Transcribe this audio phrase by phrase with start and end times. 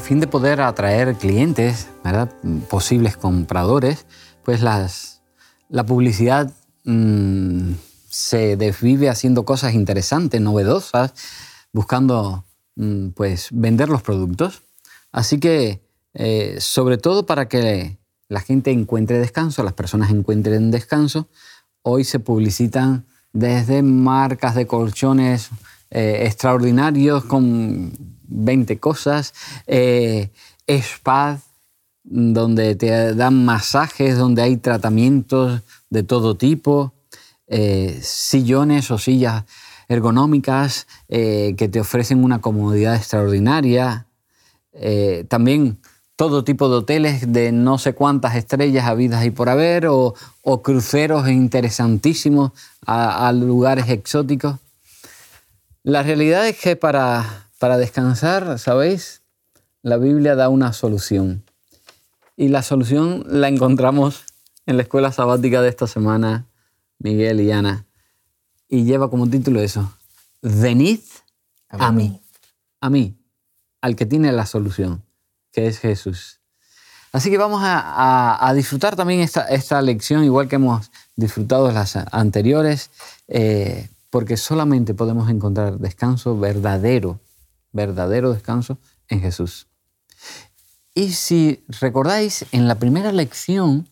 [0.00, 2.32] fin de poder atraer clientes, ¿verdad?
[2.68, 4.06] posibles compradores,
[4.44, 5.22] pues las,
[5.68, 6.52] la publicidad
[6.84, 7.72] mm,
[8.08, 11.12] se desvive haciendo cosas interesantes, novedosas,
[11.72, 12.44] buscando
[12.76, 14.62] mm, pues, vender los productos.
[15.12, 15.82] Así que,
[16.14, 21.28] eh, sobre todo para que la gente encuentre descanso, las personas encuentren descanso,
[21.82, 25.50] hoy se publicitan desde marcas de colchones
[25.90, 29.34] eh, extraordinarios con 20 cosas,
[29.66, 30.30] eh,
[32.04, 36.94] donde te dan masajes, donde hay tratamientos de todo tipo,
[37.46, 39.44] eh, sillones o sillas
[39.88, 44.06] ergonómicas eh, que te ofrecen una comodidad extraordinaria,
[45.28, 45.78] también
[46.14, 50.14] todo tipo de hoteles de no sé cuántas estrellas habidas y por haber, o,
[50.62, 52.52] cruceros interesantísimos
[52.86, 54.56] a lugares exóticos.
[55.82, 59.20] La realidad es que para, para descansar, ¿sabéis?
[59.82, 61.44] La Biblia da una solución.
[62.34, 64.24] Y la solución la encontramos
[64.64, 66.46] en la escuela sabática de esta semana,
[66.98, 67.84] Miguel y Ana.
[68.66, 69.92] Y lleva como título eso,
[70.40, 71.00] venid
[71.68, 72.22] a mí.
[72.80, 73.18] A mí,
[73.82, 75.04] al que tiene la solución,
[75.52, 76.40] que es Jesús.
[77.12, 82.90] Así que vamos a, disfrutar también esta, esta, lección, igual que hemos disfrutado las anteriores.
[83.28, 87.20] Eh, porque solamente podemos encontrar descanso verdadero,
[87.72, 88.78] verdadero descanso
[89.08, 89.66] en Jesús.
[90.94, 93.88] Y si recordáis, en la primera lección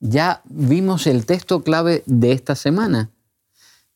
[0.00, 3.10] ya vimos el texto clave de esta semana,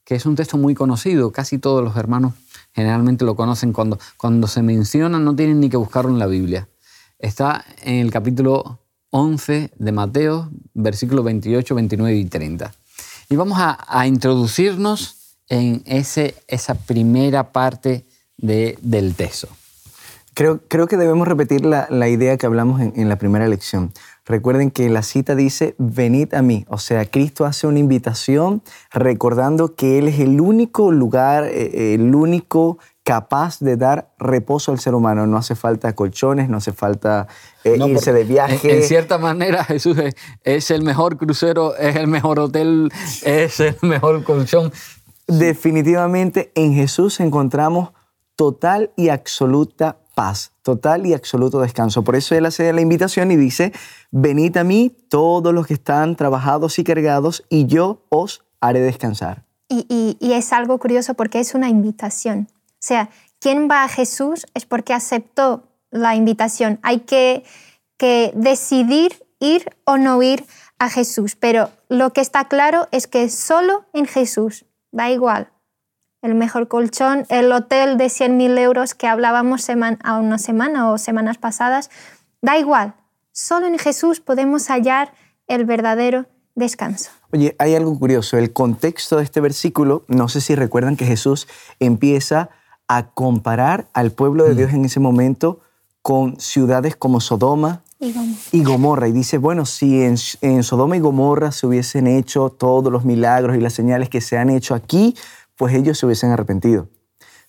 [0.05, 2.35] que es un texto muy conocido, casi todos los hermanos
[2.73, 6.69] generalmente lo conocen cuando, cuando se menciona, no tienen ni que buscarlo en la Biblia.
[7.19, 8.81] Está en el capítulo
[9.11, 12.75] 11 de Mateo, versículos 28, 29 y 30.
[13.31, 18.05] Y vamos a, introducirnos en ese, esa primera parte
[18.39, 19.49] de, del texto.
[20.35, 23.93] Creo, creo, que debemos repetir la, la idea que hablamos en, en, la primera lección.
[24.27, 26.67] Recuerden que la cita dice, venid a mí.
[26.69, 32.15] O sea, Cristo hace una invitación recordando que Él es el único lugar, eh, el
[32.15, 35.29] único capaz de dar reposo al ser humano.
[35.29, 37.29] No hace falta colchones, no hace falta
[37.63, 38.77] eh, irse de viaje.
[38.77, 42.91] En, cierta manera, Jesús es, es, el mejor crucero, es el mejor hotel,
[43.23, 44.73] es el mejor colchón.
[45.29, 47.91] Definitivamente en Jesús encontramos
[48.37, 52.05] total y absoluta paz, total y absoluto descanso.
[52.05, 53.73] Por eso Él hace la invitación y dice,
[54.11, 59.45] venid a mí todos los que están trabajados y cargados y yo os haré descansar.
[59.69, 62.49] Y, es algo curioso porque es una invitación.
[62.51, 63.11] O sea,
[63.41, 66.79] quien va a Jesús es porque aceptó la invitación.
[66.83, 67.45] Hay que,
[67.97, 70.45] que decidir ir o no ir
[70.79, 71.37] a Jesús.
[71.37, 75.51] Pero lo que está claro es que solo en Jesús da igual.
[76.23, 79.69] El mejor colchón, el hotel de 100.000 euros que hablábamos
[80.03, 81.91] a una semana o semanas pasadas,
[82.43, 82.95] da igual.
[83.33, 85.13] Solo en Jesús podemos hallar
[85.47, 87.11] el verdadero descanso.
[87.33, 88.39] Oye, hay algo curioso.
[88.39, 91.47] El contexto de este versículo, no sé si recuerdan que Jesús
[91.81, 92.51] empieza
[92.89, 94.57] a comparar al pueblo de mm.
[94.57, 95.61] Dios en ese momento
[96.03, 97.83] con ciudades como Sodoma,
[98.53, 99.09] y Gomorra.
[99.09, 103.57] y dice, bueno, si en, en, Sodoma y Gomorra se hubiesen hecho todos los milagros
[103.57, 105.17] y las señales que se han hecho aquí,
[105.57, 106.89] pues ellos se hubiesen arrepentido.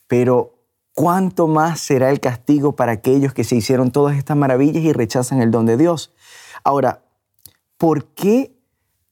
[0.07, 0.55] Pero
[0.93, 5.41] ¿cuánto más será el castigo para aquellos que se hicieron todas estas maravillas y rechazan
[5.41, 6.13] el don de Dios?
[6.63, 7.03] Ahora,
[7.77, 8.57] ¿por qué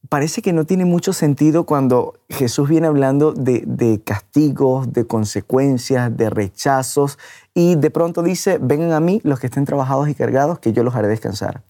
[0.10, 6.30] parece que no tiene mucho sentido cuando Jesús viene hablando de, castigos, de consecuencias, de
[6.30, 7.18] rechazos,
[7.54, 10.84] y de pronto dice, vengan a mí los que estén trabajados y cargados, que yo
[10.84, 11.64] los haré descansar.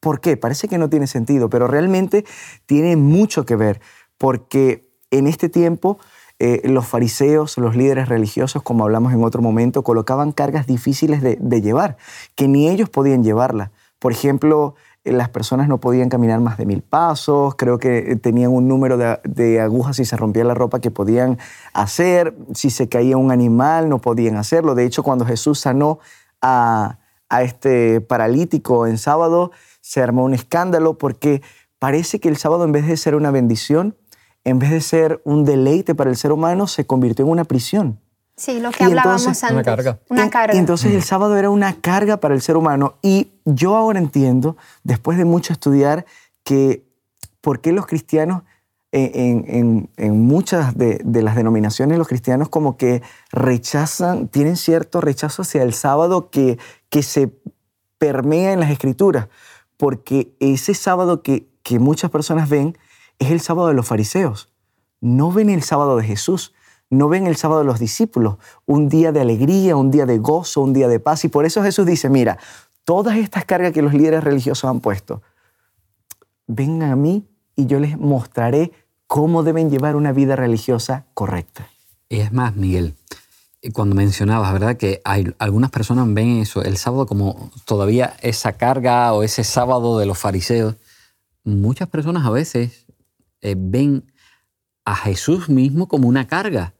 [0.00, 0.36] ¿Por qué?
[0.36, 2.24] Parece que no tiene sentido, pero realmente
[2.66, 3.80] tiene mucho que ver,
[4.18, 5.98] porque en este tiempo
[6.38, 11.60] eh, los fariseos, los líderes religiosos, como hablamos en otro momento, colocaban cargas difíciles de,
[11.62, 11.96] llevar,
[12.34, 13.70] que ni ellos podían llevarla.
[13.98, 14.74] Por ejemplo,
[15.04, 18.68] eh, las personas no podían caminar más de mil pasos, creo que eh, tenían un
[18.68, 21.38] número de, agujas si se rompía la ropa que podían
[21.72, 24.74] hacer, si se caía un animal no podían hacerlo.
[24.74, 26.00] De hecho, cuando Jesús sanó
[26.42, 26.98] a
[27.40, 31.42] este paralítico en sábado, se armó un escándalo porque
[31.78, 33.96] parece que el sábado en vez de ser una bendición,
[34.46, 37.98] en vez de ser un deleite para el ser humano, se convirtió en una prisión.
[38.36, 39.50] Sí, lo que hablábamos antes.
[39.50, 39.98] Una carga.
[40.08, 40.54] Una carga.
[40.54, 42.94] Y entonces el sábado era una carga para el ser humano.
[43.02, 46.06] Y yo ahora entiendo, después de mucho estudiar,
[46.44, 46.84] que
[47.40, 48.44] por qué los cristianos,
[48.92, 53.02] en, muchas de, las denominaciones, los cristianos como que
[53.32, 56.56] rechazan, tienen cierto rechazo hacia el sábado que,
[56.88, 57.32] que se
[57.98, 59.26] permea en las escrituras.
[59.76, 62.78] Porque ese sábado que, que muchas personas ven
[63.18, 64.48] es el sábado de los fariseos.
[65.00, 66.52] No ven el sábado de Jesús
[66.90, 70.60] no ven el sábado de los discípulos, un día de alegría, un día de gozo,
[70.60, 71.24] un día de paz.
[71.24, 72.38] Y por eso Jesús dice, mira,
[72.84, 75.22] todas estas cargas que los líderes religiosos han puesto,
[76.46, 77.26] vengan a mí
[77.56, 78.72] y yo les mostraré
[79.06, 81.68] cómo deben llevar una vida religiosa correcta.
[82.08, 82.94] Y es más, Miguel,
[83.72, 84.76] cuando mencionabas, ¿verdad?
[84.76, 89.98] Que hay, algunas personas ven eso, el sábado como todavía esa carga o ese sábado
[89.98, 90.76] de los fariseos.
[91.42, 92.85] Muchas personas a veces
[93.46, 94.04] eh, ven
[94.84, 96.74] a Jesús mismo como una carga.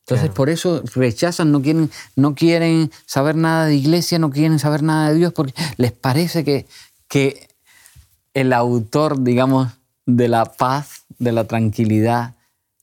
[0.00, 4.82] Entonces por eso rechazan, no quieren, no quieren saber nada de iglesia, no quieren saber
[4.82, 6.66] nada de Dios, porque les parece que,
[7.08, 7.48] que
[8.34, 9.68] el autor, digamos,
[10.06, 12.34] de la paz, de la tranquilidad,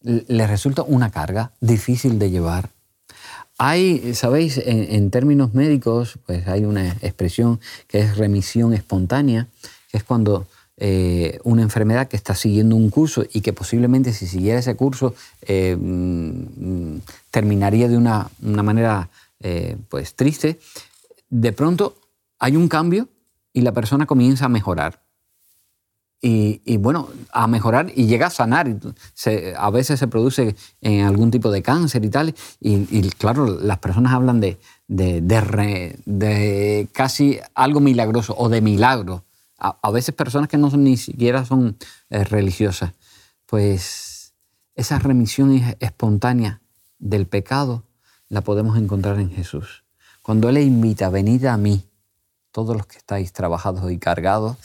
[0.01, 2.69] les resulta una carga difícil de llevar.
[3.57, 9.47] Hay, sabéis, en, términos médicos, pues hay una expresión que es remisión espontánea,
[9.92, 10.47] que es cuando
[10.81, 15.14] eh, una enfermedad que está siguiendo un curso y que posiblemente si siguiera ese curso
[15.42, 17.00] eh, mm,
[17.31, 19.10] terminaría de una, manera
[19.42, 20.58] eh, pues triste,
[21.30, 21.98] de pronto
[22.40, 23.10] hay un cambio
[23.52, 25.02] y la persona comienza a mejorar
[26.22, 28.68] y, bueno, a mejorar y llega a sanar.
[29.58, 32.36] a veces se produce en algún tipo de cáncer y tal.
[32.60, 35.22] Y, claro, las personas hablan de, de,
[36.92, 39.24] casi algo milagroso o de milagro.
[39.59, 41.77] A, veces personas que no son, ni siquiera son
[42.09, 42.94] eh, religiosas.
[43.45, 44.33] Pues
[44.75, 46.61] esa remisión espontánea
[47.00, 47.83] del pecado
[48.29, 49.83] la podemos encontrar en Jesús.
[50.21, 51.83] Cuando Él le invita, venid a mí,
[52.51, 54.57] todos los que estáis trabajados y cargados,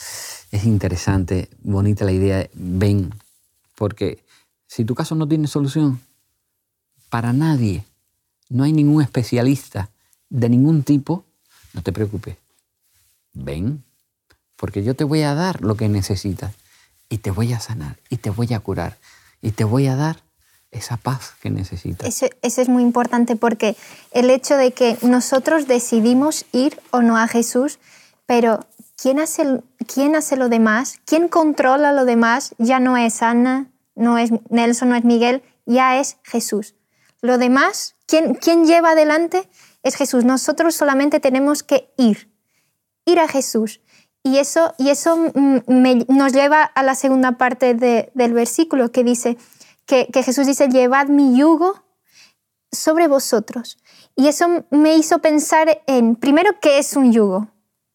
[0.50, 3.12] es interesante, bonita la idea, ven,
[3.74, 4.24] porque
[4.66, 6.00] si tu caso no tiene solución,
[7.08, 7.84] para nadie,
[8.48, 9.90] no hay ningún especialista
[10.30, 11.24] de ningún tipo,
[11.72, 12.36] no te preocupes,
[13.32, 13.84] ven,
[14.64, 16.54] porque yo te voy a dar lo que necesitas
[17.10, 18.96] y te voy a sanar y te voy a curar
[19.42, 20.22] y te voy a dar
[20.70, 22.08] esa paz que necesitas.
[22.08, 23.76] Eso, es muy importante porque
[24.12, 27.78] el hecho de que nosotros decidimos ir o no a Jesús,
[28.24, 28.66] pero
[28.96, 30.98] ¿quién hace, quién hace lo demás?
[31.04, 32.54] ¿Quién controla lo demás?
[32.56, 36.74] Ya no es Ana, no es Nelson, no es Miguel, ya es Jesús.
[37.20, 39.46] Lo demás, ¿quién, quién lleva adelante?
[39.82, 40.24] Es Jesús.
[40.24, 42.30] Nosotros solamente tenemos que ir,
[43.04, 43.82] ir a Jesús.
[44.24, 45.30] Y eso, y eso
[45.68, 49.36] nos lleva a la segunda parte del versículo que dice
[49.86, 51.84] que, que Jesús dice, llevad mi yugo
[52.72, 53.78] sobre vosotros.
[54.16, 57.48] Y eso me hizo pensar en, primero, ¿qué es un yugo?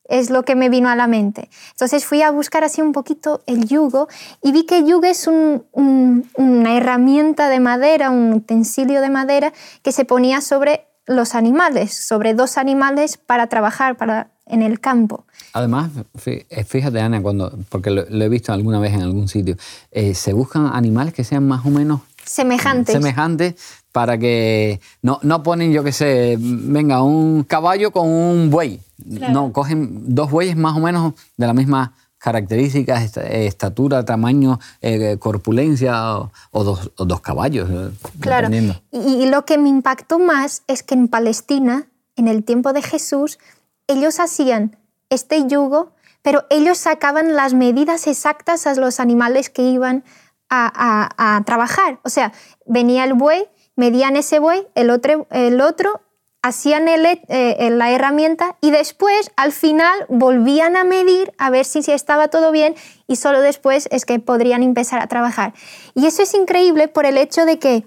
[0.09, 1.49] es lo que me vino a la mente.
[1.71, 4.09] Entonces fui a buscar así un poquito el yugo
[4.41, 9.53] y vi que el yugo es una herramienta de madera, un utensilio de madera
[9.83, 15.25] que se ponía sobre los animales, sobre dos animales para trabajar para, en el campo.
[15.53, 15.91] Además,
[16.25, 19.57] eh, fíjate Ana, cuando, porque lo, he visto alguna vez en algún sitio,
[19.91, 22.93] eh, se buscan animales que sean más o menos semejantes.
[22.93, 23.55] Semejantes
[23.91, 28.79] para que no, no ponen, yo qué sé, venga, un caballo con un buey.
[29.05, 36.17] No, cogen dos bueyes más o menos de la misma características, estatura, tamaño, eh, corpulencia
[36.51, 37.69] o, dos, dos, caballos.
[37.71, 38.49] Eh, claro.
[38.91, 41.87] Y, lo que me impactó más es que en Palestina,
[42.17, 43.39] en el tiempo de Jesús,
[43.87, 44.75] ellos hacían
[45.09, 50.03] este yugo, pero ellos sacaban las medidas exactas a los animales que iban
[50.49, 51.99] a, a trabajar.
[52.03, 52.33] O sea,
[52.65, 56.01] venía el buey, medían ese buey, el otro, el otro
[56.41, 61.91] hacían eh, la herramienta y después, al final, volvían a medir a ver si, si
[61.91, 62.75] estaba todo bien
[63.07, 65.53] y solo después es que podrían empezar a trabajar.
[65.95, 67.83] Y eso es increíble por el hecho de que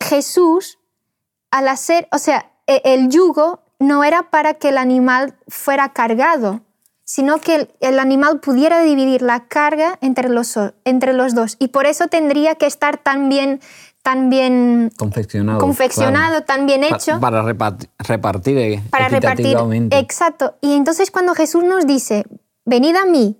[0.00, 0.78] Jesús,
[1.50, 6.62] al hacer, o sea, e, el yugo no era para que el animal fuera cargado,
[7.04, 11.56] sino que el, animal pudiera dividir la carga entre los, entre los dos.
[11.58, 13.60] Y por eso tendría que estar tan bien
[14.02, 17.20] tan bien confeccionado, confeccionado tan bien hecho.
[17.20, 19.56] para repartir, eh, para repartir.
[19.90, 20.54] Exacto.
[20.62, 22.24] Y entonces cuando Jesús nos dice,
[22.64, 23.36] venid a mí,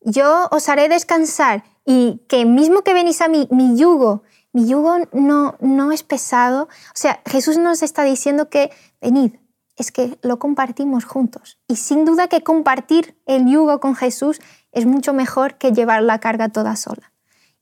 [0.00, 4.22] yo os haré descansar y que mismo que venís a mí, mi yugo,
[4.52, 6.64] mi yugo no, no es pesado.
[6.64, 8.70] O sea, Jesús nos está diciendo que
[9.00, 9.34] venid,
[9.80, 11.58] es que lo compartimos juntos.
[11.66, 14.40] Y sin duda que compartir el yugo con Jesús
[14.72, 17.12] es mucho mejor que llevar la carga toda sola.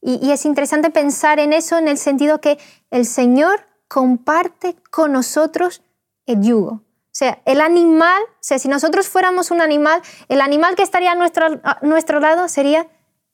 [0.00, 2.58] Y, es interesante pensar en eso en el sentido que
[2.90, 5.82] el Señor comparte con nosotros
[6.26, 6.70] el yugo.
[6.70, 11.12] O sea, el animal, o sea, si nosotros fuéramos un animal, el animal que estaría
[11.12, 12.86] a nuestro, nuestro lado sería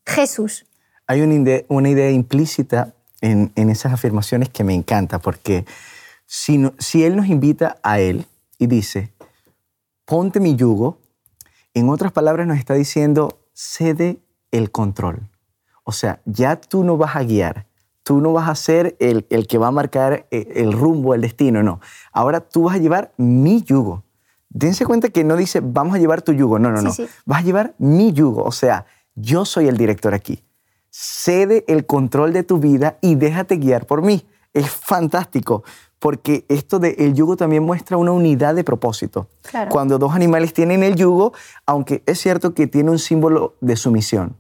[0.06, 0.66] Jesús.
[1.06, 5.66] Hay una idea, implícita en, en, esas afirmaciones que me encanta, porque
[6.26, 8.26] si, si Él nos invita a Él
[8.58, 9.12] y dice,
[10.04, 10.99] ponte mi yugo,
[11.75, 14.18] en otras palabras nos está diciendo, cede
[14.50, 15.28] el control.
[15.82, 17.66] O sea, ya tú no vas a guiar,
[18.02, 21.62] tú no vas a ser el, que va a marcar eh, el rumbo, el destino,
[21.62, 21.80] no.
[22.12, 24.04] Ahora tú vas a llevar mi yugo.
[24.49, 26.58] dense cuenta que no dice, vamos a llevar tu yugo.
[26.58, 26.92] No, no, Sí, no.
[26.92, 27.06] sí.
[27.26, 28.44] Vas a llevar mi yugo.
[28.44, 30.44] O sea, yo soy el director aquí.
[30.90, 34.25] Cede el control de tu vida y déjate guiar por mí.
[34.52, 35.64] Es fantástico,
[36.04, 39.26] porque esto de el yugo también muestra una unidad de propósito.
[39.40, 39.70] Claro.
[39.70, 41.32] Cuando dos animales tienen el yugo,
[41.64, 44.37] aunque es cierto que tiene un símbolo de sumisión.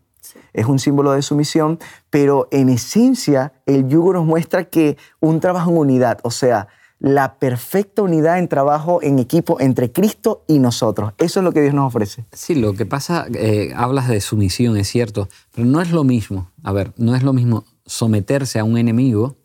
[0.52, 1.78] Es un símbolo de sumisión,
[2.10, 6.68] pero en esencia el yugo nos muestra que un trabajo en unidad, o sea,
[6.98, 11.14] la perfecta unidad en trabajo en equipo entre Cristo y nosotros.
[11.16, 12.26] Eso es lo que Dios nos ofrece.
[12.32, 16.50] Sí, lo que pasa, eh, hablas de sumisión, es cierto, pero no es lo mismo.
[16.62, 19.38] A ver, no es lo mismo someterse a un enemigo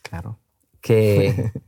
[0.00, 0.38] Claro.
[0.80, 1.52] que,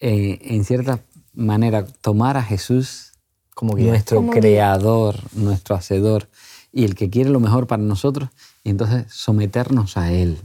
[0.00, 1.00] eh, en cierta
[1.34, 3.12] manera, tomar a Jesús
[3.54, 3.88] Como guía.
[3.88, 4.40] nuestro Como guía.
[4.40, 6.28] creador, nuestro hacedor
[6.72, 8.30] y el que quiere lo mejor para nosotros,
[8.62, 10.38] y entonces someternos a Él.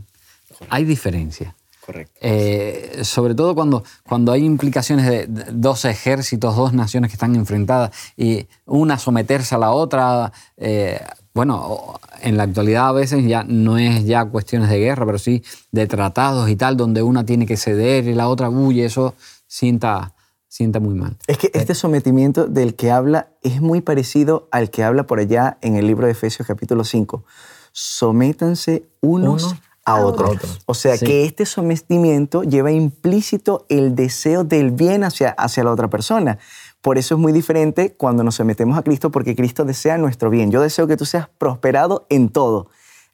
[0.70, 1.56] Hay diferencia.
[1.86, 2.14] Correcto.
[2.20, 7.92] Eh, sobre todo cuando, cuando hay implicaciones de dos ejércitos, dos naciones que están enfrentadas
[8.18, 10.32] y una someterse a la otra.
[10.58, 11.00] eh,
[11.36, 15.44] bueno, en la actualidad a veces ya no es ya cuestiones de guerra, pero sí
[15.72, 19.14] de tratados y tal, donde una tiene que ceder y la otra huye, eso
[19.48, 20.14] sienta,
[20.48, 21.18] sienta muy mal.
[21.28, 25.58] Es que este sometimiento del que habla es muy parecido al que habla por allá
[25.62, 27.24] en el libro de Efesios capítulo 5.
[27.72, 29.54] Sométanse unos,
[29.86, 30.32] a a otros.
[30.32, 30.62] otros.
[30.66, 31.06] O sea Sí.
[31.06, 36.40] que este sometimiento lleva implícito el deseo del bien hacia, hacia la otra persona.
[36.82, 40.52] Por eso es muy diferente cuando nos sometemos a Cristo, porque Cristo desea nuestro bien.
[40.52, 42.68] Yo deseo que tú seas prosperado en todo.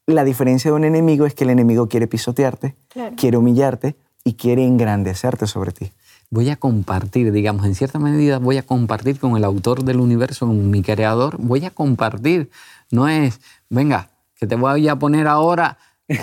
[0.06, 3.16] La diferencia de un enemigo es que el enemigo quiere pisotearte, Claro.
[3.18, 5.92] quiere humillarte y quiere engrandecerte sobre ti.
[6.34, 10.48] Voy a compartir, digamos, en cierta medida voy a compartir con el autor del universo,
[10.48, 12.50] con mi creador, voy a compartir.
[12.90, 14.10] No es, venga,
[14.40, 15.78] que te voy a poner ahora.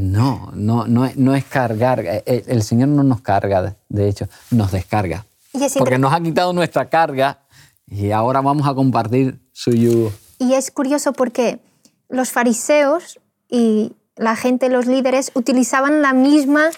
[0.00, 2.00] No, no, no, es, no es cargar.
[2.00, 5.24] Eh, eh, El Señor no nos carga, de hecho, nos descarga.
[5.52, 7.38] Y es, Porque nos ha quitado nuestra carga
[7.86, 10.12] y ahora vamos a compartir su yugo.
[10.38, 11.60] y es curioso porque
[12.08, 16.70] los fariseos y la gente, los líderes, utilizaban la misma,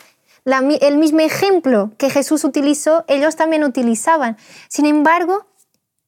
[0.47, 4.37] el mismo ejemplo que Jesús utilizó, ellos también utilizaban.
[4.69, 5.47] Sin embargo,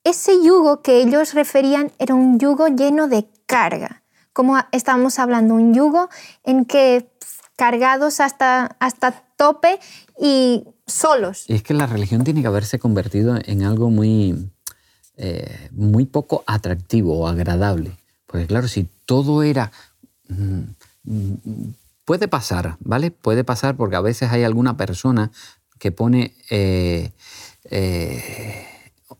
[0.04, 4.02] ese yugo que ellos referían era un yugo lleno de carga.
[4.32, 6.08] Como estábamos hablando, un yugo
[6.44, 7.10] en que
[7.56, 9.80] cargados hasta, hasta tope
[10.20, 11.44] y solos.
[11.48, 14.50] Y es que la religión tiene que haberse convertido en algo muy,
[15.16, 17.96] eh, muy poco atractivo o agradable.
[18.26, 19.72] Porque claro, si todo era...
[20.28, 20.62] mm,
[22.08, 23.10] puede pasar, ¿vale?
[23.10, 25.30] Puede pasar porque a veces hay alguna persona
[25.78, 26.32] que pone...
[26.48, 27.10] eh,
[27.70, 28.64] eh,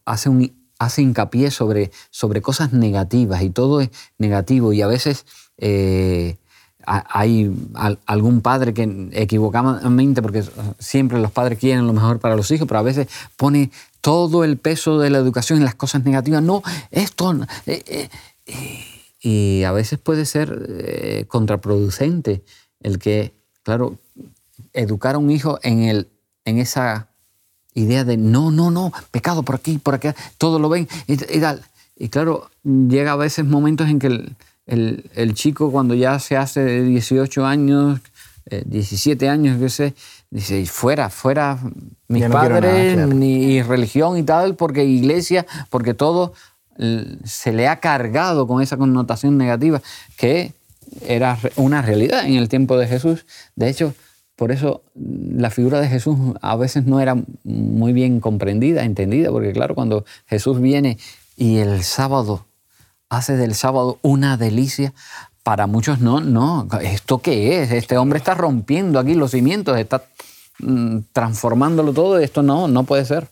[0.07, 0.30] hace,
[0.78, 5.26] hace hincapié sobre, sobre cosas negativas y todo es negativo y a veces...
[5.59, 6.38] eh,
[6.87, 10.42] ha- hay al- algún padre que equivocadamente, porque
[10.78, 14.57] siempre los padres quieren lo mejor para los hijos, pero a veces pone todo el
[14.57, 16.42] peso de la educación en las cosas negativas.
[16.42, 17.37] No, esto...
[19.21, 22.42] y a veces puede ser contraproducente
[22.81, 23.33] el que,
[23.63, 23.97] claro,
[24.73, 26.09] educar a un hijo en, el,
[26.45, 27.09] en esa
[27.75, 31.41] idea de no, no, no, pecado por aquí, por acá, todo lo ven y, y
[31.41, 31.63] tal.
[31.97, 36.37] Y claro, llega a veces momentos en que el, el- el chico cuando ya se
[36.37, 38.01] hace de 18 años,
[38.47, 39.95] eh, 17 años, qué sé,
[40.31, 41.59] dice, fuera, fuera
[42.09, 43.09] mis no nada, padres, claro.
[43.15, 46.33] ni religión y tal, porque iglesia, porque todo
[47.25, 49.83] se le ha cargado con esa connotación negativa
[50.17, 50.53] que
[51.07, 53.26] era una realidad en el tiempo de Jesús.
[53.57, 53.95] De hecho,
[54.37, 59.30] por eso mm, la figura de Jesús a veces no era muy bien comprendida, entendida,
[59.30, 60.99] porque claro, cuando Jesús viene
[61.37, 62.47] y el sábado
[63.09, 64.92] hace del sábado una delicia,
[65.42, 67.73] para muchos no, no, ¿esto qué es?
[67.73, 70.04] Este hombre está rompiendo aquí los cimientos, está
[70.59, 73.28] mm, transformándolo todo, esto no, no puede ser.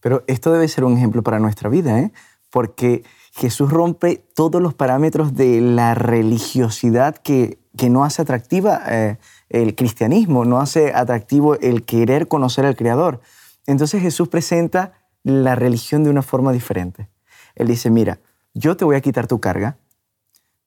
[0.00, 2.12] Pero esto debe ser un ejemplo para nuestra vida, ¿eh?
[2.50, 9.18] Porque Jesús rompe todos los parámetros de la religiosidad que, que no hace atractiva eh,
[9.48, 13.20] el cristianismo, no hace atractivo el querer conocer al Creador.
[13.66, 14.92] Entonces Jesús presenta
[15.22, 17.08] la religión de una forma diferente.
[17.54, 18.20] Él dice, mira,
[18.54, 19.76] yo te voy a quitar tu carga,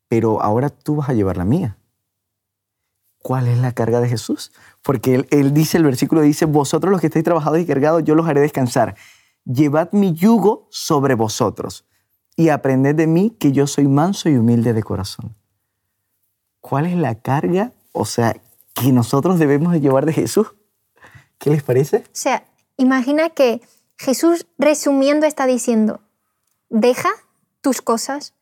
[0.08, 1.78] pero ahora tú vas a llevar la mía.
[3.22, 4.52] ¿Cuál es la carga de Jesús?
[4.82, 8.16] Porque él, él dice, el versículo dice, vosotros los que estáis trabajados y cargados, yo
[8.16, 8.96] los haré descansar.
[9.46, 11.86] Llevad mi yugo sobre vosotros
[12.36, 15.36] y aprended de mí que yo soy manso y humilde de corazón.
[16.62, 18.38] ¿Cuál es la carga, o sea,
[18.74, 20.54] que nosotros debemos de llevar de Jesús?
[21.38, 21.98] ¿Qué les parece?
[21.98, 22.46] O sea,
[22.78, 23.62] imagina que
[23.98, 26.00] Jesús resumiendo está diciendo,
[26.70, 27.10] deja
[27.62, 28.34] tus cosas,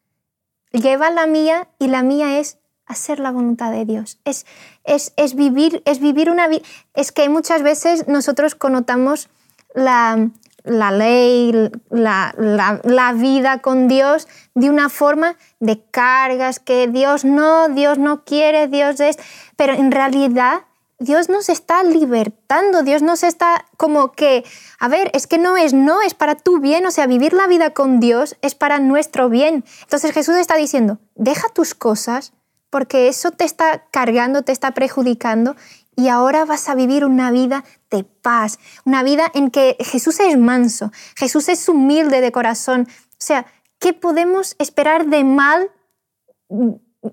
[0.72, 4.20] lleva la mía y la mía es hacer la voluntad de Dios.
[4.26, 4.46] Es,
[4.84, 6.62] es, es vivir, es vivir una vida...
[6.94, 9.30] Es que muchas veces nosotros connotamos
[9.74, 10.30] la,
[10.64, 17.70] la ley, la, la, vida con Dios de una forma de cargas, que Dios no,
[17.70, 19.18] Dios no quiere, Dios es...
[19.56, 20.62] Pero en realidad
[21.02, 24.46] Dios nos está libertando, Dios nos está como que,
[24.80, 27.48] a ver, es que no es no, es para tu bien, o sea, vivir la
[27.48, 29.66] vida con Dios es para nuestro bien.
[29.82, 32.34] Entonces Jesús está diciendo, deja tus cosas
[32.70, 35.56] porque eso te está cargando, te está perjudicando
[35.96, 40.38] y ahora vas a vivir una vida de paz, una vida en que Jesús es
[40.38, 42.88] manso, Jesús es humilde de corazón.
[42.90, 43.46] O sea,
[43.80, 45.70] ¿qué podemos esperar de mal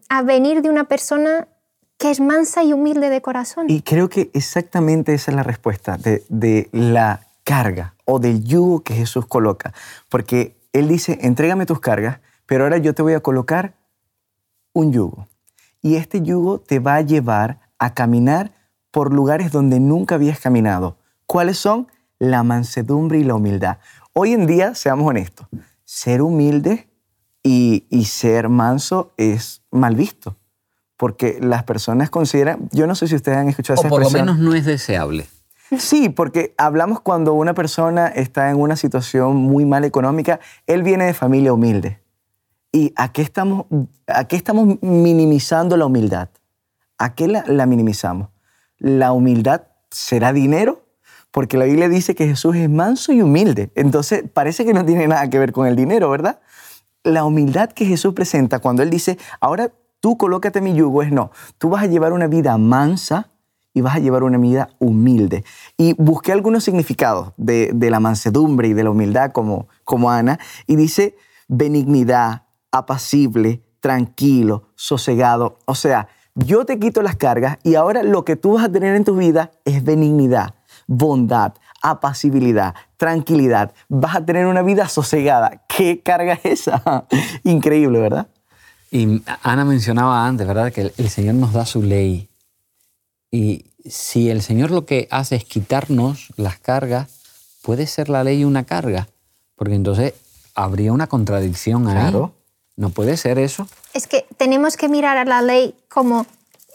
[0.08, 1.48] a venir de una persona
[1.98, 3.66] que es mansa y humilde de corazón.
[3.68, 8.94] Y creo que exactamente esa es la respuesta de, la carga o del yugo que
[8.94, 9.74] Jesús coloca.
[10.08, 13.74] Porque Él dice, entrégame tus cargas, pero ahora yo te voy a colocar
[14.72, 15.26] un yugo.
[15.82, 18.52] Y este yugo te va a llevar a caminar
[18.90, 20.98] por lugares donde nunca habías caminado.
[21.26, 21.88] ¿Cuáles son?
[22.18, 23.78] La mansedumbre y la humildad.
[24.12, 25.46] Hoy en día, seamos honestos,
[25.84, 26.88] ser humilde
[27.42, 30.36] y, y ser manso es mal visto
[30.98, 34.10] porque las personas consideran, yo no sé si ustedes han escuchado o esa por lo
[34.10, 35.26] menos no es deseable.
[35.78, 41.04] Sí, porque hablamos cuando una persona está en una situación muy mal económica, él viene
[41.04, 42.00] de familia humilde.
[42.72, 43.66] ¿Y a qué estamos,
[44.06, 46.30] a qué estamos minimizando la humildad?
[46.98, 48.28] ¿A qué la, la minimizamos?
[48.78, 50.84] ¿La humildad será dinero?
[51.30, 53.70] Porque la Biblia dice que Jesús es manso y humilde.
[53.74, 56.40] Entonces parece que no tiene nada que ver con el dinero, ¿verdad?
[57.02, 61.30] La humildad que Jesús presenta cuando Él dice, ahora tú colócate mi yugo, es no.
[61.58, 63.30] Tú vas a llevar una vida mansa
[63.74, 65.44] y vas a llevar una vida humilde.
[65.76, 70.76] Y busqué algunos significados de, la mansedumbre y de la humildad como, como Ana, y
[70.76, 75.58] dice benignidad, apacible, tranquilo, sosegado.
[75.66, 76.08] O sea,
[76.38, 79.16] yo te quito las cargas y ahora lo que tú vas a tener en tu
[79.16, 80.54] vida es benignidad,
[80.86, 83.72] bondad, apacibilidad, tranquilidad.
[83.88, 85.62] Vas a tener una vida sosegada.
[85.68, 87.06] ¿Qué carga es esa?
[87.44, 88.28] Increíble, ¿verdad?
[88.90, 92.28] Y Ana mencionaba antes, ¿verdad?, que el Señor nos da su ley.
[93.30, 97.08] Y si el Señor lo que hace es quitarnos las cargas,
[97.62, 99.08] puede ser la ley una carga,
[99.56, 100.14] porque entonces
[100.54, 101.94] habría una contradicción ahí.
[101.94, 102.32] Claro.
[102.78, 103.66] No puede ser eso.
[103.92, 106.26] Es que tenemos que mirar a la ley como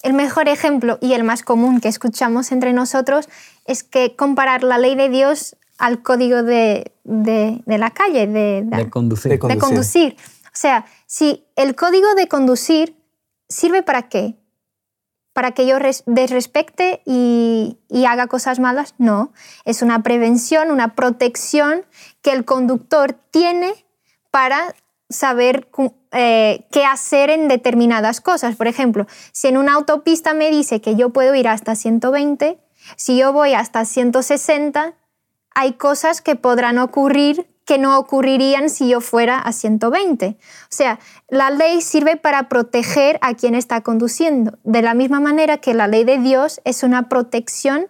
[0.02, 3.30] el mejor ejemplo y el más común que escuchamos entre nosotros
[3.64, 9.40] es que comparar la ley de Dios al código de, la calle, de, conducir.
[9.40, 10.18] de conducir.
[10.48, 12.98] O sea, si el código de conducir
[13.48, 14.36] sirve para qué?
[15.32, 18.94] ¿Para que yo desrespecte y, haga cosas malas?
[18.98, 19.32] No,
[19.64, 21.86] es una prevención, una protección
[22.22, 23.74] que el conductor tiene
[24.32, 24.76] para
[25.10, 25.70] saber
[26.12, 28.56] eh, qué hacer en determinadas cosas.
[28.56, 32.60] Por ejemplo, si en una autopista me dice que yo puedo ir hasta 120,
[32.96, 34.96] si yo voy hasta 160,
[35.56, 40.38] hay cosas que podrán ocurrir que no ocurrirían si yo fuera a 120.
[40.38, 40.38] O
[40.70, 45.74] sea, la ley sirve para proteger a quien está conduciendo, de la misma manera que
[45.74, 47.88] la ley de Dios es una protección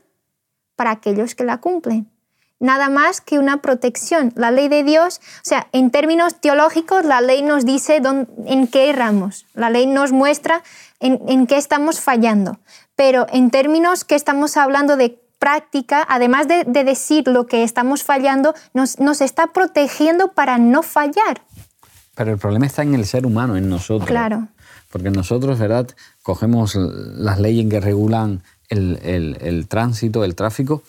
[0.76, 2.13] para aquellos que la cumplen.
[2.60, 4.32] Nada más que una protección.
[4.36, 8.02] La ley de Dios, o sea, en términos teológicos, la ley nos dice
[8.46, 9.46] en qué erramos.
[9.54, 10.64] La ley nos muestra
[11.00, 12.60] en, en qué estamos fallando.
[12.96, 18.56] Pero en términos que estamos hablando de práctica, además de, decir lo que estamos fallando,
[18.74, 21.42] nos, nos, está protegiendo para no fallar.
[22.16, 24.08] Pero el problema está en el ser humano, en nosotros.
[24.08, 24.48] Claro.
[24.90, 25.90] Porque nosotros, ¿verdad?
[26.22, 30.82] Cogemos las leyes que regulan el, el, el tránsito, el tráfico,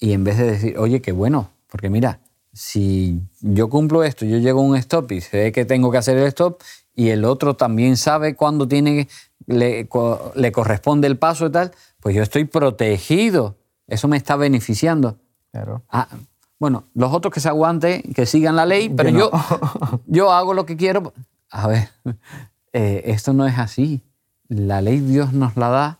[0.00, 2.18] y en vez de decir, oye, qué bueno, porque mira,
[2.52, 6.18] si yo cumplo esto, yo llego a un stop y sé que tengo que hacer
[6.18, 6.60] el stop,
[6.96, 9.08] y el otro también sabe cuándo tiene,
[9.46, 9.88] le,
[10.34, 13.60] le corresponde el paso y tal, pues yo estoy protegido
[13.90, 15.18] eso me está beneficiando.
[15.50, 15.82] Claro.
[15.90, 16.08] Ah,
[16.58, 19.30] bueno, los otros que se aguanten, que sigan la ley, pero yo,
[20.06, 21.12] yo, hago lo que quiero.
[21.50, 21.88] A ver,
[22.72, 24.02] eh, esto no es así.
[24.48, 25.98] La ley Dios nos la da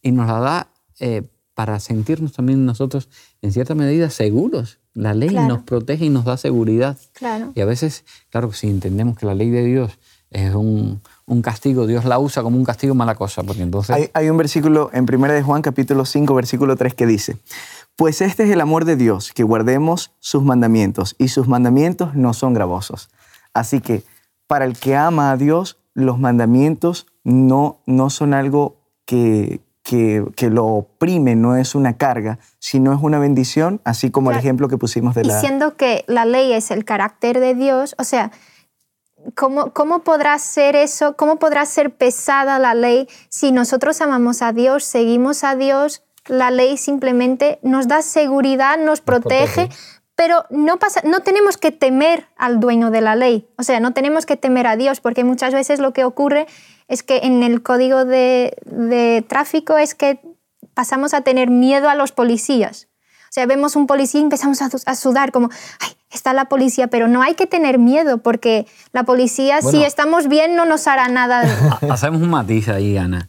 [0.00, 0.68] y nos la da
[1.00, 3.08] eh, para sentirnos también nosotros,
[3.42, 4.78] en cierta medida, seguros.
[4.94, 6.98] La ley nos protege y nos da seguridad.
[7.12, 7.52] Claro.
[7.54, 9.98] Y a veces, claro, si entendemos que la ley de Dios
[10.30, 14.10] es un, un castigo, Dios la usa como un castigo mala cosa, porque entonces...
[14.14, 17.36] Hay, un versículo en 1 de Juan capítulo 5, versículo 3 que dice,
[17.96, 22.32] pues este es el amor de Dios, que guardemos sus mandamientos, y sus mandamientos no
[22.32, 23.10] son gravosos.
[23.52, 24.02] Así que
[24.46, 29.60] para el que ama a Dios, los mandamientos no, no son algo que,
[29.92, 34.68] que, lo oprime, no es una carga, sino es una bendición, así como el ejemplo
[34.68, 35.34] que pusimos de la...
[35.34, 38.30] Diciendo que la ley es el carácter de Dios, o sea,
[39.36, 41.14] ¿Cómo, ¿Cómo podrá ser eso?
[41.16, 46.02] ¿Cómo podrá ser pesada la ley si nosotros amamos a Dios, seguimos a Dios?
[46.26, 49.68] La ley simplemente nos da seguridad, nos, protege,
[50.22, 53.92] pero no, pasa, no tenemos que temer al dueño de la ley, o sea, no
[53.92, 56.46] tenemos que temer a Dios, porque muchas veces lo que ocurre
[56.86, 60.20] es que en el código de, de tráfico es que
[60.74, 62.86] pasamos a tener miedo a los policías.
[63.24, 67.08] O sea, vemos un policía y empezamos a, sudar como, ay, está la policía, pero
[67.08, 71.42] no hay que tener miedo porque la policía, si estamos bien, no nos hará nada.
[71.90, 73.28] Hacemos un matiz ahí, Ana.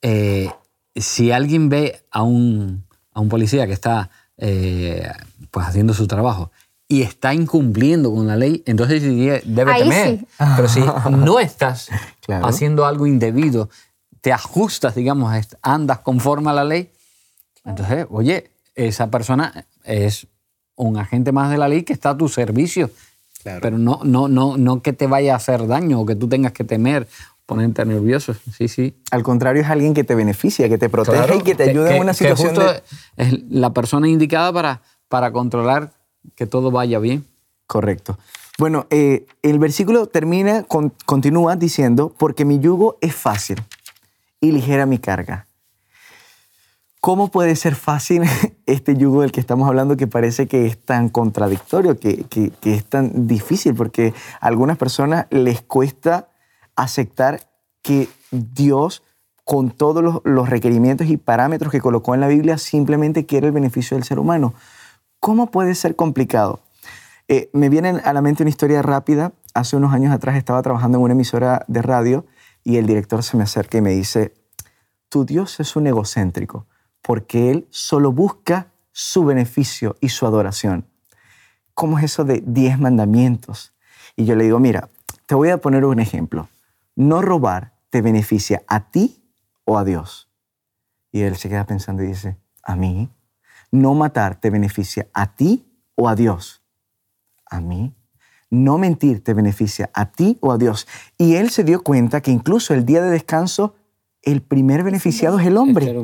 [0.00, 0.48] Eh,
[0.94, 5.10] si alguien ve a un, a un policía que está eh,
[5.50, 6.50] pues haciendo su trabajo
[6.88, 10.26] y está incumpliendo con la ley, entonces debe temer.
[10.56, 11.88] Pero si no estás
[12.42, 13.70] haciendo algo indebido,
[14.20, 15.32] te ajustas, digamos,
[15.62, 16.90] andas conforme a la ley,
[17.64, 20.26] entonces, oye, esa persona es
[20.76, 22.90] un agente más de la ley que está a tu servicio.
[23.42, 26.52] Pero no, no, no, no que te vaya a hacer daño o que tú tengas
[26.52, 27.08] que temer,
[27.46, 28.34] ponerte nervioso.
[28.56, 28.94] Sí, sí.
[29.10, 32.02] Al contrario, es alguien que te beneficia, que te protege y que te ayuda en
[32.02, 32.54] una situación.
[33.16, 35.92] Es la persona indicada para, para controlar
[36.34, 37.26] que todo vaya bien.
[37.66, 38.16] Correcto.
[38.58, 40.64] Bueno, eh, el versículo termina,
[41.04, 43.62] continúa diciendo, porque mi yugo es fácil
[44.40, 45.46] y ligera mi carga.
[47.00, 48.22] ¿Cómo puede ser fácil
[48.66, 52.26] este yugo del que estamos hablando que parece que es tan contradictorio, que,
[52.62, 53.74] es tan difícil?
[53.74, 56.28] Porque a algunas personas les cuesta
[56.76, 57.40] aceptar
[57.82, 59.02] que Dios,
[59.44, 63.96] con todos los, requerimientos y parámetros que colocó en la Biblia, simplemente quiere el beneficio
[63.96, 64.52] del ser humano.
[65.20, 66.60] ¿Cómo puede ser complicado?
[67.28, 69.32] Eh, me viene a la mente una historia rápida.
[69.52, 72.24] Hace unos años atrás estaba trabajando en una emisora de radio
[72.64, 74.32] y el director se me acerca y me dice,
[75.10, 76.66] tu Dios es un egocéntrico
[77.02, 80.86] porque Él solo busca su beneficio y su adoración.
[81.74, 83.74] ¿Cómo es eso de diez mandamientos?
[84.16, 84.88] Y yo le digo, mira,
[85.26, 86.48] te voy a poner un ejemplo.
[86.96, 89.22] No robar te beneficia a ti
[89.64, 90.30] o a Dios.
[91.12, 93.10] Y él se queda pensando y dice, a mí.
[93.70, 96.62] No matar te beneficia a ti o a Dios.
[97.46, 97.94] A mí.
[98.50, 100.88] No mentir te beneficia a ti o a Dios.
[101.18, 103.76] Y él se dio cuenta que incluso el día de descanso,
[104.22, 105.94] el primer beneficiado es el hombre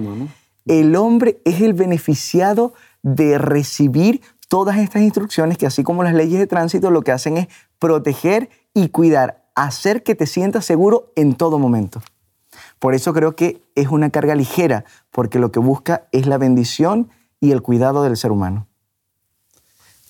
[0.66, 6.38] el hombre es el beneficiado de recibir todas estas instrucciones que así como las leyes
[6.38, 7.48] de tránsito lo que hacen es
[7.78, 12.02] proteger y cuidar, hacer que te sientas seguro en todo momento.
[12.78, 17.10] Por eso creo que es una carga ligera, porque lo que busca es la bendición
[17.46, 18.66] y el cuidado del ser humano.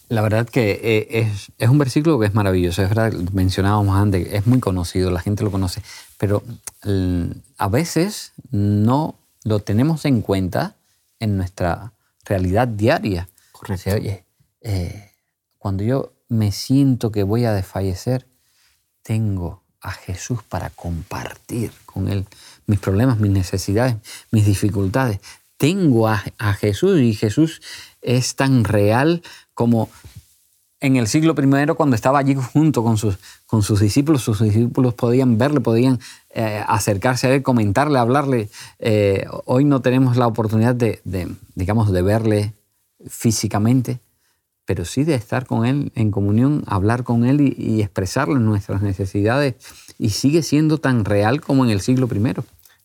[0.08, 4.46] La verdad que eh, es, un versículo que es maravilloso, es verdad, mencionábamos antes, es
[4.46, 5.82] muy conocido, la gente lo conoce,
[6.16, 6.44] pero
[6.84, 7.24] mm,
[7.58, 10.76] a veces no lo tenemos en cuenta
[11.18, 11.92] en nuestra
[12.24, 13.28] realidad diaria.
[13.50, 13.90] Correcto.
[13.94, 14.24] oye,
[14.60, 15.10] eh,
[15.58, 18.26] cuando yo me siento que voy a desfallecer,
[19.02, 22.26] tengo a Jesús para compartir con Él
[22.66, 23.96] mis problemas, mis necesidades,
[24.30, 25.20] mis dificultades.
[25.56, 27.62] Tengo a, a Jesús y Jesús
[28.02, 29.22] es tan real
[29.54, 29.88] como
[30.80, 34.94] en el siglo I, cuando estaba allí junto con sus, con sus discípulos, sus discípulos
[34.94, 35.98] podían verle, podían
[36.30, 38.50] eh, acercarse a él, comentarle, hablarle.
[38.78, 41.00] Eh, hoy no tenemos la oportunidad de,
[41.54, 42.54] digamos, de verle
[43.06, 44.00] físicamente,
[44.64, 48.82] pero sí de estar con él en comunión, hablar con él y, y expresarle nuestras
[48.82, 49.54] necesidades.
[49.98, 52.34] Y sigue siendo tan real como en el siglo I.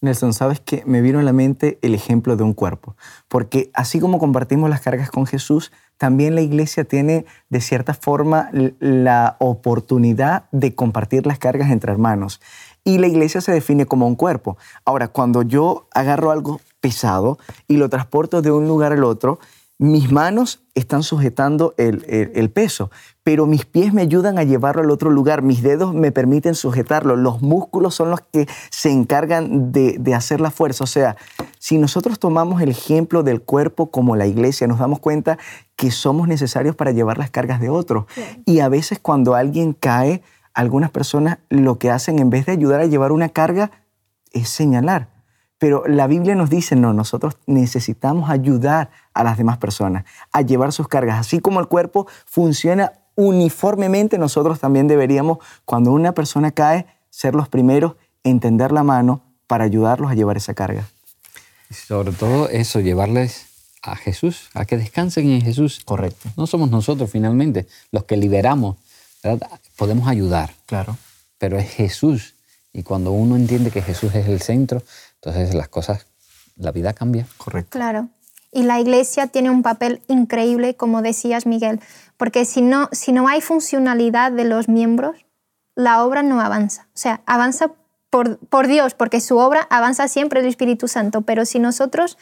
[0.02, 2.96] Nelson, sabes que me vino a la mente el ejemplo de un cuerpo,
[3.28, 8.50] porque así como compartimos las cargas con Jesús, también la iglesia tiene de cierta forma
[8.80, 12.42] la oportunidad de compartir las cargas entre hermanos.
[12.84, 14.58] Y la iglesia se define como un cuerpo.
[14.84, 17.38] Ahora, cuando yo agarro algo pesado
[17.68, 19.38] y lo transporto de un lugar al otro,
[19.78, 22.92] mis manos están sujetando el, peso,
[23.24, 27.16] pero mis pies me ayudan a llevarlo al otro lugar, mis dedos me permiten sujetarlo,
[27.16, 30.84] los músculos son los que se encargan de, de hacer la fuerza.
[30.84, 31.18] O sea,
[31.60, 35.38] si nosotros tomamos el ejemplo del cuerpo como la iglesia, nos damos cuenta
[35.76, 38.06] que somos necesarios para llevar las cargas de otros.
[38.46, 42.82] Y a veces cuando alguien cae, algunas personas lo que hacen en vez de ayudar
[42.82, 43.72] a llevar una carga
[44.32, 45.10] es señalar.
[45.58, 50.72] Pero la Biblia nos dice, no, nosotros necesitamos ayudar a las demás personas a llevar
[50.72, 51.20] sus cargas.
[51.20, 57.48] Así como el cuerpo funciona uniformemente, nosotros también deberíamos, cuando una persona cae, ser los
[57.48, 60.88] primeros en tender la mano para ayudarlos a llevar esa carga.
[61.70, 63.46] sobre todo eso, llevarles
[63.84, 65.82] a Jesús, a que descansen en Jesús.
[65.86, 66.30] Correcto.
[66.36, 68.78] No somos nosotros finalmente los que liberamos,
[69.76, 70.54] podemos ayudar.
[70.66, 70.98] Claro.
[71.38, 72.34] Pero es Jesús.
[72.74, 74.82] Y cuando uno entiende que Jesús es el centro,
[75.16, 76.08] entonces las cosas,
[76.56, 77.28] la vida cambia.
[77.38, 77.78] Correcto.
[77.78, 78.10] Claro.
[78.52, 81.80] Y la iglesia tiene un papel increíble, como decías Miguel,
[82.18, 85.26] porque si no, si no hay funcionalidad de los miembros,
[85.76, 86.88] la obra no avanza.
[86.94, 87.72] O sea, avanza
[88.10, 92.18] por, por Dios, porque su obra avanza siempre el Espíritu Santo, pero si nosotros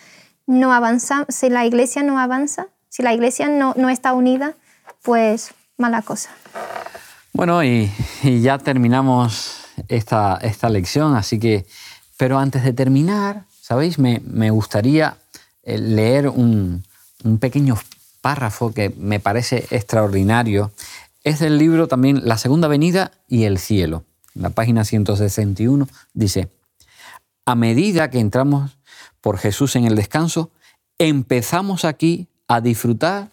[0.45, 4.55] no avanzamos, si la iglesia no avanza, si la iglesia no, no está unida,
[5.01, 6.29] pues mala cosa.
[7.33, 7.91] Bueno, y,
[8.41, 11.65] ya terminamos esta, esta, lección, así que,
[12.17, 13.97] pero antes de terminar, ¿sabéis?
[13.97, 15.28] Me, gustaría eh,
[15.63, 16.83] leer un,
[17.23, 17.77] un, pequeño
[18.21, 20.71] párrafo que me parece extraordinario.
[21.23, 24.05] Es del libro también La Segunda Venida y el Cielo.
[24.33, 26.49] la página 161 dice,
[27.45, 28.77] a medida que entramos
[29.21, 30.51] por Jesús en el descanso,
[30.97, 33.31] empezamos aquí a disfrutar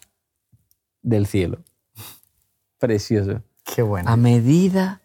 [1.01, 1.59] del cielo.
[2.79, 3.41] Precioso.
[3.63, 4.09] Qué bueno.
[4.09, 5.01] A medida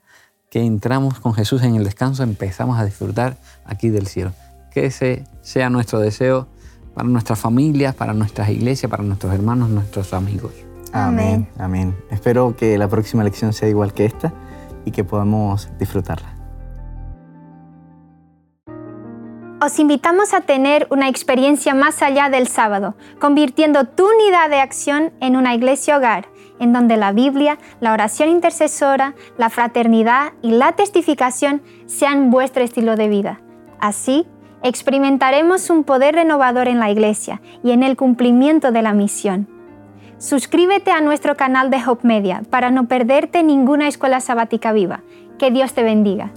[0.50, 4.32] que entramos con Jesús en el descanso, empezamos a disfrutar aquí del cielo.
[4.70, 6.48] Que ese sea nuestro deseo
[6.94, 10.52] para nuestras familias, para nuestras iglesias, para nuestros hermanos, nuestros amigos.
[10.92, 11.48] Amén.
[11.59, 11.96] Amén.
[12.11, 14.33] Espero que la próxima lección sea igual que esta
[14.85, 16.42] y que podamos disfrutarla.
[19.64, 25.12] Os invitamos a tener una experiencia más allá del sábado, convirtiendo tu unidad de acción
[25.20, 26.26] en una iglesia hogar,
[26.59, 32.96] en donde la Biblia, la oración intercesora, la fraternidad y la testificación sean vuestro estilo
[32.96, 33.40] de vida.
[33.78, 34.26] Así,
[34.62, 39.48] experimentaremos un poder renovador en la iglesia y en el cumplimiento de la misión.
[40.18, 45.01] Suscríbete a nuestro canal de Hope Media para no perderte ninguna escuela sabática viva.
[45.38, 46.31] Que Dios te bendiga.